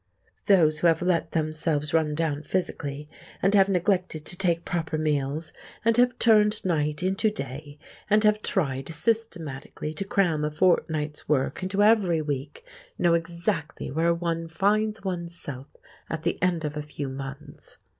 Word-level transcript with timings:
Those 0.47 0.79
who 0.79 0.87
have 0.87 1.03
let 1.03 1.33
themselves 1.33 1.93
run 1.93 2.15
down 2.15 2.41
physically, 2.41 3.07
and 3.39 3.53
have 3.53 3.69
neglected 3.69 4.25
to 4.25 4.35
take 4.35 4.65
proper 4.65 4.97
meals, 4.97 5.53
and 5.85 5.95
have 5.97 6.17
turned 6.17 6.65
night 6.65 7.03
into 7.03 7.29
day, 7.29 7.77
and 8.09 8.23
have 8.23 8.41
tried 8.41 8.89
systematically 8.89 9.93
to 9.93 10.03
cram 10.03 10.43
a 10.43 10.49
fortnight's 10.49 11.29
work 11.29 11.61
into 11.61 11.83
every 11.83 12.19
week, 12.19 12.65
know 12.97 13.13
exactly 13.13 13.91
where 13.91 14.11
one 14.11 14.47
finds 14.47 15.03
oneself 15.03 15.67
at 16.09 16.23
the 16.23 16.41
end 16.41 16.65
of 16.65 16.75
a 16.75 16.81
few 16.81 17.07
months. 17.07 17.77